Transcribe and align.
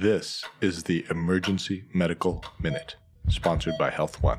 This 0.00 0.44
is 0.60 0.84
the 0.84 1.04
Emergency 1.10 1.82
Medical 1.92 2.44
Minute, 2.60 2.94
sponsored 3.28 3.74
by 3.80 3.90
Health 3.90 4.22
One. 4.22 4.38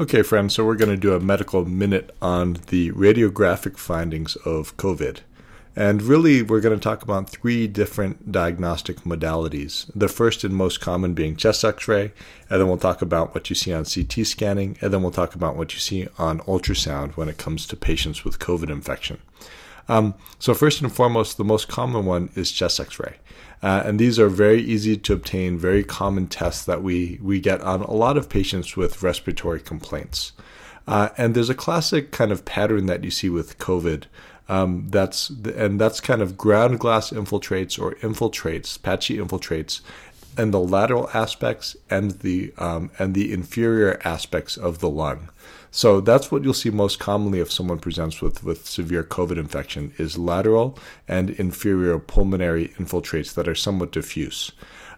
Okay, 0.00 0.22
friends, 0.22 0.54
so 0.54 0.64
we're 0.64 0.74
going 0.74 0.90
to 0.90 0.96
do 0.96 1.12
a 1.12 1.20
medical 1.20 1.66
minute 1.66 2.16
on 2.22 2.54
the 2.68 2.92
radiographic 2.92 3.76
findings 3.76 4.36
of 4.36 4.74
COVID. 4.78 5.18
And 5.78 6.02
really, 6.02 6.42
we're 6.42 6.60
going 6.60 6.76
to 6.76 6.82
talk 6.82 7.04
about 7.04 7.30
three 7.30 7.68
different 7.68 8.32
diagnostic 8.32 9.02
modalities. 9.02 9.88
The 9.94 10.08
first 10.08 10.42
and 10.42 10.52
most 10.52 10.80
common 10.80 11.14
being 11.14 11.36
chest 11.36 11.64
x 11.64 11.86
ray, 11.86 12.10
and 12.50 12.60
then 12.60 12.66
we'll 12.66 12.78
talk 12.78 13.00
about 13.00 13.32
what 13.32 13.48
you 13.48 13.54
see 13.54 13.72
on 13.72 13.84
CT 13.84 14.26
scanning, 14.26 14.76
and 14.80 14.92
then 14.92 15.02
we'll 15.02 15.12
talk 15.12 15.36
about 15.36 15.54
what 15.54 15.74
you 15.74 15.78
see 15.78 16.08
on 16.18 16.40
ultrasound 16.40 17.12
when 17.12 17.28
it 17.28 17.38
comes 17.38 17.64
to 17.68 17.76
patients 17.76 18.24
with 18.24 18.40
COVID 18.40 18.70
infection. 18.70 19.20
Um, 19.88 20.14
so, 20.40 20.52
first 20.52 20.82
and 20.82 20.92
foremost, 20.92 21.36
the 21.36 21.44
most 21.44 21.68
common 21.68 22.04
one 22.04 22.30
is 22.34 22.50
chest 22.50 22.80
x 22.80 22.98
ray. 22.98 23.14
Uh, 23.62 23.84
and 23.86 24.00
these 24.00 24.18
are 24.18 24.28
very 24.28 24.60
easy 24.60 24.96
to 24.96 25.12
obtain, 25.12 25.58
very 25.58 25.84
common 25.84 26.26
tests 26.26 26.64
that 26.64 26.82
we, 26.82 27.20
we 27.22 27.38
get 27.38 27.60
on 27.60 27.82
a 27.82 27.92
lot 27.92 28.16
of 28.16 28.28
patients 28.28 28.76
with 28.76 29.00
respiratory 29.04 29.60
complaints. 29.60 30.32
Uh, 30.88 31.10
and 31.16 31.36
there's 31.36 31.50
a 31.50 31.54
classic 31.54 32.10
kind 32.10 32.32
of 32.32 32.44
pattern 32.44 32.86
that 32.86 33.04
you 33.04 33.12
see 33.12 33.28
with 33.28 33.58
COVID 33.58 34.06
um, 34.48 34.88
that's 34.88 35.30
and 35.30 35.80
that's 35.80 36.00
kind 36.00 36.22
of 36.22 36.36
ground 36.36 36.80
glass 36.80 37.10
infiltrates 37.10 37.78
or 37.80 37.94
infiltrates, 37.96 38.80
patchy 38.82 39.18
infiltrates, 39.18 39.80
and 40.36 40.54
the 40.54 40.60
lateral 40.60 41.10
aspects 41.12 41.76
and 41.90 42.12
the 42.20 42.52
um, 42.58 42.90
and 42.98 43.14
the 43.14 43.32
inferior 43.32 44.00
aspects 44.04 44.56
of 44.56 44.78
the 44.78 44.88
lung. 44.88 45.28
So 45.70 46.00
that's 46.00 46.32
what 46.32 46.44
you'll 46.44 46.54
see 46.54 46.70
most 46.70 46.98
commonly 46.98 47.40
if 47.40 47.52
someone 47.52 47.78
presents 47.78 48.22
with, 48.22 48.42
with 48.42 48.66
severe 48.66 49.04
COVID 49.04 49.36
infection 49.36 49.92
is 49.98 50.16
lateral 50.16 50.78
and 51.06 51.30
inferior 51.30 51.98
pulmonary 51.98 52.68
infiltrates 52.78 53.34
that 53.34 53.46
are 53.46 53.54
somewhat 53.54 53.92
diffuse. 53.92 54.52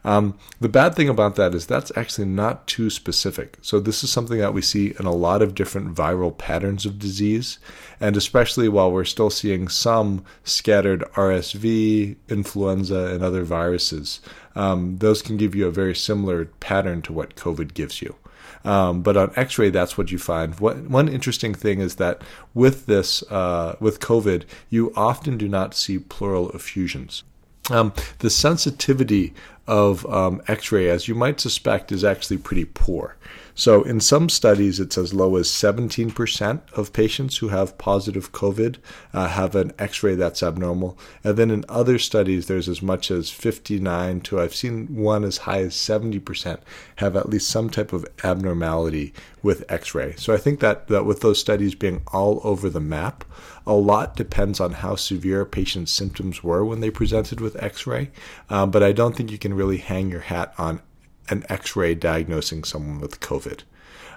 Um, 0.04 0.38
the 0.60 0.68
bad 0.68 0.94
thing 0.94 1.08
about 1.08 1.36
that 1.36 1.54
is 1.54 1.66
that's 1.66 1.92
actually 1.96 2.26
not 2.26 2.66
too 2.66 2.88
specific. 2.90 3.58
So, 3.60 3.80
this 3.80 4.02
is 4.02 4.10
something 4.10 4.38
that 4.38 4.54
we 4.54 4.62
see 4.62 4.94
in 4.98 5.06
a 5.06 5.12
lot 5.12 5.42
of 5.42 5.54
different 5.54 5.94
viral 5.94 6.36
patterns 6.36 6.86
of 6.86 6.98
disease. 6.98 7.58
And 8.00 8.16
especially 8.16 8.68
while 8.68 8.90
we're 8.90 9.04
still 9.04 9.30
seeing 9.30 9.68
some 9.68 10.24
scattered 10.42 11.02
RSV, 11.14 12.16
influenza, 12.28 13.06
and 13.12 13.22
other 13.22 13.44
viruses, 13.44 14.20
um, 14.54 14.96
those 14.98 15.20
can 15.20 15.36
give 15.36 15.54
you 15.54 15.66
a 15.66 15.72
very 15.72 15.94
similar 15.94 16.46
pattern 16.46 17.02
to 17.02 17.12
what 17.12 17.36
COVID 17.36 17.74
gives 17.74 18.00
you. 18.00 18.16
Um, 18.64 19.02
but 19.02 19.16
on 19.16 19.32
X-ray, 19.36 19.70
that's 19.70 19.96
what 19.96 20.10
you 20.10 20.18
find. 20.18 20.58
What, 20.60 20.78
one 20.82 21.08
interesting 21.08 21.54
thing 21.54 21.80
is 21.80 21.96
that 21.96 22.20
with 22.54 22.86
this, 22.86 23.22
uh, 23.30 23.76
with 23.80 24.00
COVID, 24.00 24.44
you 24.68 24.92
often 24.96 25.38
do 25.38 25.48
not 25.48 25.74
see 25.74 25.98
pleural 25.98 26.50
effusions. 26.50 27.22
Um, 27.70 27.92
the 28.18 28.30
sensitivity 28.30 29.32
of 29.70 30.04
um, 30.06 30.42
X 30.48 30.72
ray, 30.72 30.90
as 30.90 31.06
you 31.06 31.14
might 31.14 31.38
suspect, 31.38 31.92
is 31.92 32.02
actually 32.02 32.38
pretty 32.38 32.64
poor. 32.64 33.16
So, 33.54 33.82
in 33.82 34.00
some 34.00 34.28
studies, 34.28 34.80
it's 34.80 34.96
as 34.96 35.12
low 35.12 35.36
as 35.36 35.46
17% 35.48 36.72
of 36.72 36.92
patients 36.92 37.36
who 37.36 37.48
have 37.48 37.76
positive 37.76 38.32
COVID 38.32 38.76
uh, 39.12 39.28
have 39.28 39.54
an 39.54 39.72
x 39.78 40.02
ray 40.02 40.14
that's 40.14 40.42
abnormal. 40.42 40.98
And 41.22 41.36
then 41.36 41.50
in 41.50 41.64
other 41.68 41.98
studies, 41.98 42.46
there's 42.46 42.70
as 42.70 42.80
much 42.80 43.10
as 43.10 43.28
59 43.28 44.22
to 44.22 44.40
I've 44.40 44.54
seen 44.54 44.86
one 44.96 45.24
as 45.24 45.38
high 45.38 45.60
as 45.60 45.74
70% 45.74 46.60
have 46.96 47.16
at 47.16 47.28
least 47.28 47.48
some 47.48 47.68
type 47.68 47.92
of 47.92 48.06
abnormality 48.24 49.12
with 49.42 49.70
x 49.70 49.94
ray. 49.94 50.14
So, 50.16 50.32
I 50.32 50.38
think 50.38 50.60
that, 50.60 50.88
that 50.88 51.04
with 51.04 51.20
those 51.20 51.38
studies 51.38 51.74
being 51.74 52.02
all 52.12 52.40
over 52.42 52.70
the 52.70 52.80
map, 52.80 53.24
a 53.66 53.74
lot 53.74 54.16
depends 54.16 54.58
on 54.58 54.72
how 54.72 54.96
severe 54.96 55.44
patient's 55.44 55.92
symptoms 55.92 56.42
were 56.42 56.64
when 56.64 56.80
they 56.80 56.90
presented 56.90 57.40
with 57.40 57.62
x 57.62 57.86
ray. 57.86 58.10
Um, 58.48 58.70
but 58.70 58.82
I 58.82 58.92
don't 58.92 59.14
think 59.14 59.30
you 59.30 59.38
can 59.38 59.54
really 59.60 59.76
hang 59.76 60.10
your 60.10 60.26
hat 60.32 60.54
on 60.56 60.80
an 61.28 61.44
X-ray 61.48 61.94
diagnosing 61.94 62.64
someone 62.64 62.98
with 62.98 63.20
COVID. 63.20 63.60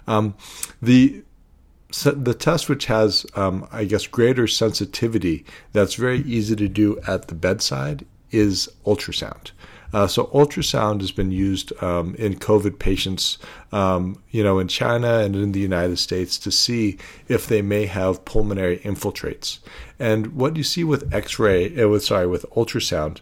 Um, 0.07 0.35
the 0.81 1.23
the 2.15 2.33
test 2.33 2.69
which 2.69 2.85
has, 2.87 3.23
um, 3.35 3.67
I 3.71 3.83
guess, 3.85 4.07
greater 4.07 4.47
sensitivity 4.47 5.45
that's 5.73 5.93
very 5.93 6.21
easy 6.21 6.55
to 6.55 6.67
do 6.67 6.99
at 7.05 7.27
the 7.27 7.35
bedside 7.35 8.03
is 8.31 8.67
ultrasound. 8.83 9.51
Uh, 9.93 10.07
so 10.07 10.25
ultrasound 10.33 11.01
has 11.01 11.11
been 11.11 11.31
used 11.31 11.71
um, 11.83 12.15
in 12.15 12.33
COVID 12.33 12.79
patients, 12.79 13.37
um, 13.71 14.19
you 14.31 14.43
know, 14.43 14.57
in 14.57 14.67
China 14.67 15.19
and 15.19 15.35
in 15.35 15.51
the 15.51 15.59
United 15.59 15.99
States 15.99 16.39
to 16.39 16.51
see 16.51 16.97
if 17.27 17.45
they 17.45 17.61
may 17.61 17.85
have 17.85 18.25
pulmonary 18.25 18.79
infiltrates. 18.79 19.59
And 19.99 20.35
what 20.35 20.55
you 20.55 20.63
see 20.63 20.83
with 20.83 21.13
X-ray, 21.13 21.79
uh, 21.79 21.87
with 21.89 22.03
sorry, 22.03 22.25
with 22.25 22.43
ultrasound, 22.55 23.21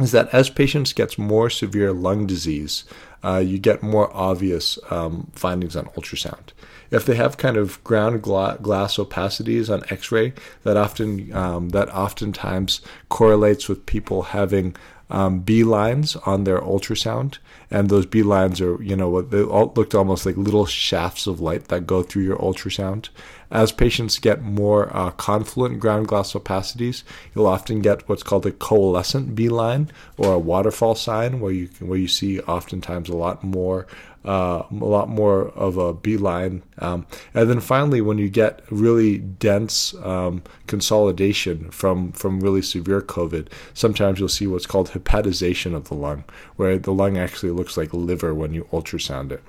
is 0.00 0.12
that 0.12 0.32
as 0.32 0.50
patients 0.50 0.92
get 0.92 1.18
more 1.18 1.48
severe 1.48 1.92
lung 1.92 2.26
disease, 2.26 2.84
uh, 3.26 3.42
you 3.50 3.58
get 3.58 3.82
more 3.82 4.08
obvious 4.30 4.78
um, 4.90 5.14
findings 5.34 5.76
on 5.76 5.86
ultrasound. 5.96 6.46
If 6.90 7.04
they 7.04 7.16
have 7.16 7.36
kind 7.36 7.56
of 7.56 7.82
ground 7.82 8.22
gla- 8.22 8.58
glass 8.62 8.96
opacities 8.96 9.68
on 9.72 9.82
X-ray, 9.90 10.32
that 10.62 10.76
often 10.76 11.32
um, 11.42 11.70
that 11.70 11.88
oftentimes 12.04 12.80
correlates 13.08 13.68
with 13.68 13.86
people 13.86 14.22
having 14.22 14.76
um, 15.08 15.40
B 15.40 15.62
lines 15.64 16.16
on 16.16 16.44
their 16.44 16.60
ultrasound, 16.60 17.38
and 17.70 17.88
those 17.88 18.06
B 18.06 18.22
lines 18.22 18.60
are, 18.60 18.82
you 18.82 18.96
know, 18.96 19.22
they 19.22 19.42
all 19.42 19.72
looked 19.76 19.94
almost 19.94 20.26
like 20.26 20.36
little 20.36 20.66
shafts 20.66 21.26
of 21.26 21.40
light 21.40 21.68
that 21.68 21.86
go 21.86 22.02
through 22.02 22.24
your 22.24 22.38
ultrasound. 22.38 23.08
As 23.50 23.70
patients 23.70 24.18
get 24.18 24.42
more 24.42 24.94
uh, 24.96 25.12
confluent 25.12 25.78
ground 25.78 26.08
glass 26.08 26.34
opacities, 26.34 27.04
you'll 27.32 27.46
often 27.46 27.80
get 27.80 28.08
what's 28.08 28.24
called 28.24 28.46
a 28.46 28.50
coalescent 28.50 29.36
B 29.36 29.48
line 29.48 29.90
or 30.16 30.34
a 30.34 30.38
waterfall 30.38 30.96
sign, 30.96 31.40
where 31.40 31.52
you 31.52 31.68
where 31.78 31.98
you 31.98 32.08
see 32.08 32.40
oftentimes 32.40 33.08
a 33.16 33.18
lot 33.24 33.42
more 33.42 33.86
uh, 34.26 34.64
a 34.70 34.84
lot 34.84 35.08
more 35.08 35.50
of 35.50 35.76
a 35.76 35.94
B 35.94 36.16
line. 36.16 36.62
Um, 36.78 37.06
and 37.32 37.48
then 37.48 37.60
finally, 37.60 38.00
when 38.00 38.18
you 38.18 38.28
get 38.28 38.60
really 38.70 39.18
dense 39.18 39.94
um, 40.02 40.42
consolidation 40.66 41.70
from, 41.70 42.10
from 42.12 42.40
really 42.40 42.62
severe 42.62 43.00
COVID, 43.00 43.48
sometimes 43.72 44.18
you'll 44.18 44.28
see 44.28 44.48
what's 44.48 44.66
called 44.66 44.90
hepatization 44.90 45.74
of 45.74 45.84
the 45.84 45.94
lung, 45.94 46.24
where 46.56 46.76
the 46.76 46.92
lung 46.92 47.16
actually 47.16 47.52
looks 47.52 47.76
like 47.76 47.94
liver 47.94 48.34
when 48.34 48.52
you 48.52 48.64
ultrasound 48.72 49.30
it. 49.30 49.44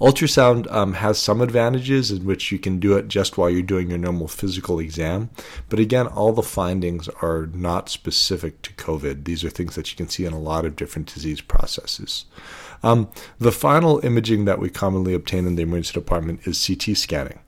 Ultrasound 0.00 0.70
um, 0.70 0.94
has 0.94 1.18
some 1.18 1.40
advantages 1.40 2.10
in 2.10 2.24
which 2.24 2.52
you 2.52 2.58
can 2.58 2.78
do 2.78 2.96
it 2.96 3.08
just 3.08 3.36
while 3.36 3.50
you're 3.50 3.62
doing 3.62 3.88
your 3.88 3.98
normal 3.98 4.28
physical 4.28 4.78
exam. 4.78 5.30
But 5.68 5.80
again, 5.80 6.06
all 6.06 6.32
the 6.32 6.42
findings 6.42 7.08
are 7.20 7.48
not 7.52 7.88
specific 7.88 8.62
to 8.62 8.72
COVID. 8.74 9.24
These 9.24 9.42
are 9.42 9.50
things 9.50 9.74
that 9.74 9.90
you 9.90 9.96
can 9.96 10.08
see 10.08 10.24
in 10.24 10.32
a 10.32 10.38
lot 10.38 10.64
of 10.64 10.76
different 10.76 11.12
disease 11.12 11.40
processes. 11.40 12.26
Um, 12.82 13.08
the 13.38 13.52
final 13.52 14.04
imaging 14.04 14.44
that 14.44 14.58
we 14.58 14.70
commonly 14.70 15.14
obtain 15.14 15.46
in 15.46 15.56
the 15.56 15.62
emergency 15.62 15.92
department 15.92 16.46
is 16.46 16.66
CT 16.66 16.96
scanning. 16.96 17.38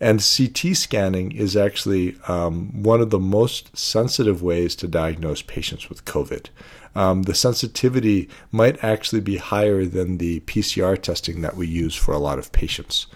And 0.00 0.20
CT 0.20 0.76
scanning 0.76 1.32
is 1.32 1.56
actually 1.56 2.16
um, 2.28 2.82
one 2.82 3.00
of 3.00 3.10
the 3.10 3.18
most 3.18 3.76
sensitive 3.76 4.42
ways 4.42 4.76
to 4.76 4.86
diagnose 4.88 5.42
patients 5.42 5.88
with 5.88 6.04
COVID. 6.04 6.46
Um, 6.94 7.22
the 7.22 7.34
sensitivity 7.34 8.28
might 8.52 8.82
actually 8.82 9.20
be 9.20 9.36
higher 9.36 9.84
than 9.84 10.18
the 10.18 10.40
PCR 10.40 11.00
testing 11.00 11.42
that 11.42 11.56
we 11.56 11.66
use 11.66 11.94
for 11.94 12.12
a 12.12 12.18
lot 12.18 12.38
of 12.38 12.52
patients. 12.52 13.06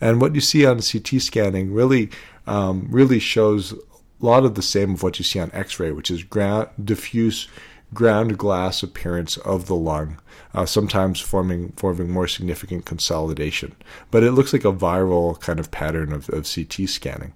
And 0.00 0.20
what 0.20 0.34
you 0.34 0.40
see 0.40 0.66
on 0.66 0.80
CT 0.80 1.22
scanning 1.22 1.72
really, 1.72 2.10
um, 2.46 2.86
really 2.90 3.20
shows 3.20 3.72
a 3.72 3.76
lot 4.20 4.44
of 4.44 4.54
the 4.56 4.62
same 4.62 4.94
of 4.94 5.02
what 5.02 5.18
you 5.18 5.24
see 5.24 5.38
on 5.38 5.50
X-ray, 5.52 5.92
which 5.92 6.10
is 6.10 6.22
ground, 6.24 6.68
diffuse 6.82 7.48
ground 7.94 8.38
glass 8.38 8.82
appearance 8.82 9.36
of 9.38 9.66
the 9.66 9.74
lung, 9.74 10.18
uh, 10.54 10.66
sometimes 10.66 11.20
forming 11.20 11.72
forming 11.72 12.10
more 12.10 12.26
significant 12.26 12.84
consolidation. 12.84 13.74
But 14.10 14.22
it 14.22 14.32
looks 14.32 14.52
like 14.52 14.64
a 14.64 14.72
viral 14.72 15.38
kind 15.40 15.60
of 15.60 15.70
pattern 15.70 16.12
of, 16.12 16.28
of 16.30 16.50
CT 16.52 16.88
scanning. 16.88 17.32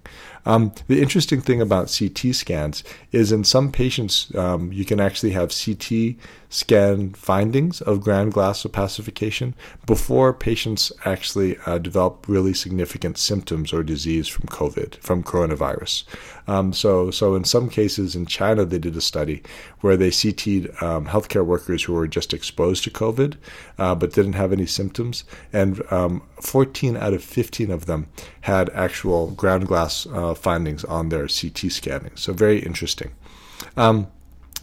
Um, 0.47 0.71
the 0.87 1.01
interesting 1.01 1.41
thing 1.41 1.61
about 1.61 1.93
CT 1.93 2.33
scans 2.33 2.81
is 3.11 3.33
in 3.33 3.43
some 3.43 3.69
patients, 3.69 4.33
um, 4.33 4.71
you 4.71 4.85
can 4.85 5.01
actually 5.01 5.31
have 5.31 5.51
CT 5.53 6.15
scan 6.47 7.11
findings 7.11 7.81
of 7.81 7.99
ground 7.99 8.31
glass 8.31 8.63
opacification 8.63 9.53
before 9.85 10.33
patients 10.33 10.89
actually 11.03 11.57
uh, 11.65 11.77
develop 11.77 12.25
really 12.29 12.53
significant 12.53 13.17
symptoms 13.17 13.73
or 13.73 13.83
disease 13.83 14.29
from 14.29 14.45
COVID, 14.45 14.95
from 15.01 15.21
coronavirus. 15.21 16.05
Um, 16.47 16.71
so, 16.71 17.11
so 17.11 17.35
in 17.35 17.43
some 17.43 17.69
cases 17.69 18.15
in 18.15 18.25
China, 18.25 18.63
they 18.63 18.79
did 18.79 18.95
a 18.95 19.01
study 19.01 19.43
where 19.81 19.97
they 19.97 20.11
CT'd 20.47 20.81
um, 20.81 21.07
healthcare 21.07 21.45
workers 21.45 21.83
who 21.83 21.93
were 21.93 22.07
just 22.07 22.33
exposed 22.33 22.83
to 22.83 22.91
COVID 22.91 23.35
uh, 23.77 23.95
but 23.95 24.13
didn't 24.13 24.33
have 24.33 24.51
any 24.51 24.65
symptoms, 24.65 25.23
and 25.53 25.81
um, 25.91 26.23
14 26.41 26.97
out 26.97 27.13
of 27.13 27.23
15 27.23 27.71
of 27.71 27.85
them 27.85 28.07
had 28.41 28.69
actual 28.71 29.31
ground 29.31 29.67
glass 29.67 30.07
uh, 30.07 30.33
findings 30.33 30.83
on 30.85 31.09
their 31.09 31.27
CT 31.27 31.71
scanning. 31.71 32.15
So 32.15 32.33
very 32.33 32.59
interesting. 32.59 33.13
Um, 33.75 34.07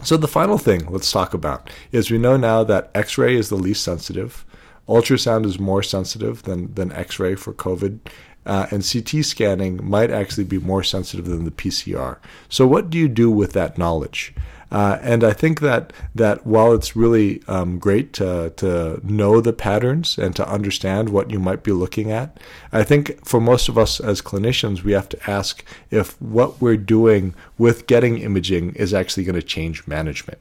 so 0.03 0.17
the 0.17 0.27
final 0.27 0.57
thing 0.57 0.87
let's 0.89 1.11
talk 1.11 1.33
about 1.33 1.69
is 1.91 2.11
we 2.11 2.17
know 2.17 2.37
now 2.37 2.63
that 2.63 2.91
X-ray 2.93 3.35
is 3.35 3.49
the 3.49 3.55
least 3.55 3.83
sensitive. 3.83 4.45
Ultrasound 4.87 5.45
is 5.45 5.57
more 5.59 5.81
sensitive 5.81 6.43
than, 6.43 6.73
than 6.73 6.91
X-ray 6.91 7.35
for 7.35 7.53
COVID. 7.53 7.99
uh, 8.45 8.67
and 8.69 8.87
CT 8.87 9.25
scanning 9.25 9.79
might 9.83 10.11
actually 10.11 10.43
be 10.43 10.59
more 10.59 10.83
sensitive 10.83 11.25
than 11.25 11.45
the 11.45 11.51
PCR. 11.51 12.17
So, 12.47 12.67
what 12.67 12.91
do 12.91 12.97
you 12.99 13.07
do 13.07 13.31
with 13.31 13.53
that 13.53 13.77
knowledge? 13.77 14.35
Uh, 14.71 14.97
and 15.01 15.23
I 15.23 15.31
think 15.31 15.61
that 15.61 15.93
that 16.15 16.45
while 16.45 16.73
it's 16.73 16.95
really 16.95 17.43
um, 17.47 17.77
great 17.77 18.13
to 18.13 18.51
to 18.57 18.99
know 19.03 19.39
the 19.39 19.53
patterns 19.53 20.17
and 20.17 20.35
to 20.35 20.49
understand 20.49 21.09
what 21.09 21.29
you 21.29 21.39
might 21.39 21.63
be 21.63 21.71
looking 21.71 22.11
at, 22.11 22.39
I 22.71 22.83
think 22.83 23.25
for 23.25 23.39
most 23.39 23.69
of 23.69 23.77
us 23.77 23.99
as 23.99 24.21
clinicians, 24.21 24.83
we 24.83 24.93
have 24.93 25.09
to 25.09 25.29
ask 25.29 25.63
if 25.91 26.19
what 26.21 26.61
we're 26.61 26.77
doing 26.77 27.35
with 27.57 27.87
getting 27.87 28.17
imaging 28.17 28.73
is 28.75 28.93
actually 28.93 29.23
going 29.23 29.39
to 29.39 29.43
change 29.43 29.87
management. 29.87 30.39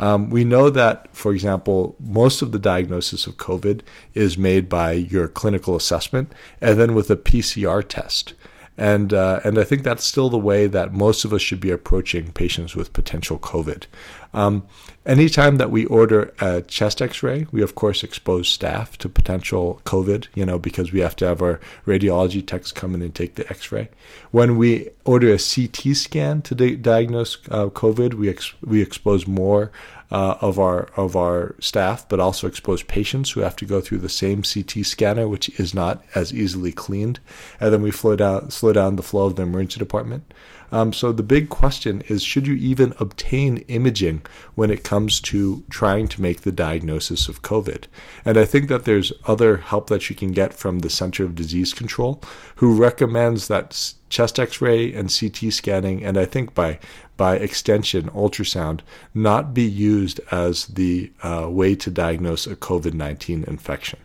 Um, 0.00 0.30
we 0.30 0.44
know 0.44 0.70
that, 0.70 1.08
for 1.14 1.32
example, 1.32 1.96
most 1.98 2.40
of 2.40 2.52
the 2.52 2.58
diagnosis 2.58 3.26
of 3.26 3.36
COVID 3.36 3.80
is 4.14 4.38
made 4.38 4.68
by 4.68 4.92
your 4.92 5.28
clinical 5.28 5.74
assessment 5.74 6.32
and 6.60 6.78
then 6.78 6.94
with 6.94 7.10
a 7.10 7.16
PCR 7.16 7.86
test. 7.86 8.34
And, 8.78 9.12
uh, 9.12 9.40
and 9.44 9.58
I 9.58 9.64
think 9.64 9.82
that's 9.82 10.04
still 10.04 10.30
the 10.30 10.38
way 10.38 10.68
that 10.68 10.94
most 10.94 11.24
of 11.24 11.32
us 11.32 11.42
should 11.42 11.60
be 11.60 11.70
approaching 11.70 12.30
patients 12.32 12.76
with 12.76 12.92
potential 12.92 13.38
COVID. 13.38 13.86
Um, 14.34 14.66
anytime 15.06 15.56
that 15.56 15.70
we 15.70 15.86
order 15.86 16.34
a 16.40 16.62
chest 16.62 17.00
x-ray, 17.00 17.46
we 17.50 17.62
of 17.62 17.74
course 17.74 18.04
expose 18.04 18.48
staff 18.48 18.98
to 18.98 19.08
potential 19.08 19.80
COVID, 19.84 20.28
you 20.34 20.44
know, 20.44 20.58
because 20.58 20.92
we 20.92 21.00
have 21.00 21.16
to 21.16 21.26
have 21.26 21.40
our 21.40 21.60
radiology 21.86 22.46
techs 22.46 22.72
come 22.72 22.94
in 22.94 23.02
and 23.02 23.14
take 23.14 23.36
the 23.36 23.48
x-ray. 23.48 23.88
When 24.30 24.56
we 24.56 24.90
order 25.04 25.32
a 25.32 25.38
CT 25.38 25.96
scan 25.96 26.42
to 26.42 26.54
di- 26.54 26.76
diagnose 26.76 27.38
uh, 27.50 27.66
COVID, 27.66 28.14
we, 28.14 28.28
ex- 28.28 28.54
we 28.62 28.82
expose 28.82 29.26
more 29.26 29.72
uh, 30.10 30.36
of 30.40 30.58
our 30.58 30.88
of 30.96 31.16
our 31.16 31.54
staff, 31.60 32.08
but 32.08 32.20
also 32.20 32.46
expose 32.46 32.82
patients 32.82 33.30
who 33.30 33.40
have 33.40 33.56
to 33.56 33.66
go 33.66 33.80
through 33.80 33.98
the 33.98 34.08
same 34.08 34.42
CT 34.42 34.84
scanner, 34.86 35.28
which 35.28 35.48
is 35.60 35.74
not 35.74 36.02
as 36.14 36.32
easily 36.32 36.72
cleaned, 36.72 37.20
and 37.60 37.72
then 37.72 37.82
we 37.82 37.90
slow 37.90 38.16
down 38.16 38.50
slow 38.50 38.72
down 38.72 38.96
the 38.96 39.02
flow 39.02 39.26
of 39.26 39.36
the 39.36 39.42
emergency 39.42 39.78
department. 39.78 40.32
Um, 40.70 40.92
so 40.92 41.12
the 41.12 41.22
big 41.22 41.48
question 41.48 42.02
is 42.08 42.22
should 42.22 42.46
you 42.46 42.54
even 42.54 42.94
obtain 42.98 43.58
imaging 43.68 44.22
when 44.54 44.70
it 44.70 44.84
comes 44.84 45.20
to 45.22 45.64
trying 45.70 46.08
to 46.08 46.22
make 46.22 46.42
the 46.42 46.52
diagnosis 46.52 47.28
of 47.28 47.42
COVID? 47.42 47.84
And 48.24 48.36
I 48.36 48.44
think 48.44 48.68
that 48.68 48.84
there's 48.84 49.12
other 49.26 49.58
help 49.58 49.88
that 49.88 50.10
you 50.10 50.16
can 50.16 50.32
get 50.32 50.52
from 50.52 50.80
the 50.80 50.90
Center 50.90 51.24
of 51.24 51.34
Disease 51.34 51.72
Control, 51.72 52.22
who 52.56 52.76
recommends 52.76 53.48
that 53.48 53.94
chest 54.08 54.38
x-ray 54.38 54.92
and 54.92 55.14
CT 55.14 55.52
scanning, 55.52 56.04
and 56.04 56.18
I 56.18 56.24
think 56.24 56.54
by 56.54 56.78
by 57.16 57.34
extension 57.34 58.08
ultrasound, 58.10 58.80
not 59.12 59.52
be 59.52 59.64
used 59.64 60.20
as 60.30 60.66
the 60.66 61.10
uh, 61.24 61.48
way 61.50 61.74
to 61.74 61.90
diagnose 61.90 62.46
a 62.46 62.54
COVID-19 62.54 63.46
infection. 63.48 63.98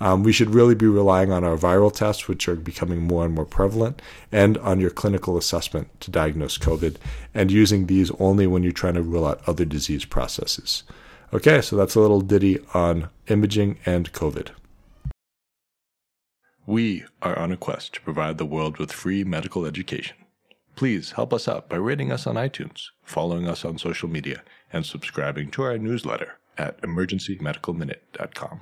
Um, 0.00 0.22
we 0.22 0.32
should 0.32 0.54
really 0.54 0.74
be 0.74 0.86
relying 0.86 1.30
on 1.30 1.44
our 1.44 1.56
viral 1.56 1.92
tests, 1.92 2.26
which 2.26 2.48
are 2.48 2.56
becoming 2.56 3.02
more 3.06 3.24
and 3.24 3.34
more 3.34 3.44
prevalent, 3.44 4.00
and 4.32 4.56
on 4.58 4.80
your 4.80 4.90
clinical 4.90 5.36
assessment 5.36 5.88
to 6.00 6.10
diagnose 6.10 6.56
COVID, 6.56 6.96
and 7.34 7.50
using 7.50 7.86
these 7.86 8.10
only 8.12 8.46
when 8.46 8.62
you're 8.62 8.72
trying 8.72 8.94
to 8.94 9.02
rule 9.02 9.26
out 9.26 9.42
other 9.46 9.64
disease 9.64 10.04
processes. 10.04 10.84
Okay, 11.32 11.60
so 11.60 11.76
that's 11.76 11.94
a 11.94 12.00
little 12.00 12.22
ditty 12.22 12.58
on 12.74 13.08
imaging 13.28 13.78
and 13.86 14.12
COVID. 14.12 14.48
We 16.66 17.04
are 17.22 17.38
on 17.38 17.52
a 17.52 17.56
quest 17.56 17.94
to 17.94 18.00
provide 18.00 18.38
the 18.38 18.46
world 18.46 18.78
with 18.78 18.92
free 18.92 19.22
medical 19.22 19.64
education. 19.64 20.16
Please 20.76 21.12
help 21.12 21.32
us 21.32 21.46
out 21.46 21.68
by 21.68 21.76
rating 21.76 22.10
us 22.10 22.26
on 22.26 22.36
iTunes, 22.36 22.86
following 23.02 23.46
us 23.46 23.64
on 23.64 23.78
social 23.78 24.08
media, 24.08 24.42
and 24.72 24.86
subscribing 24.86 25.50
to 25.50 25.62
our 25.62 25.78
newsletter 25.78 26.38
at 26.56 26.80
emergencymedicalminute.com. 26.82 28.58